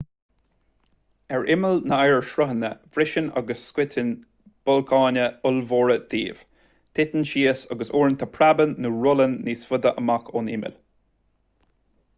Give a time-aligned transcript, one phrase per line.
[1.37, 4.09] ar imeall na n-oighearshruthanna briseann agus scoitheann
[4.71, 6.41] blocanna ollmhóra díobh
[7.01, 10.79] titeann síos agus uaireanta preabann nó rollann níos faide amach ón imeall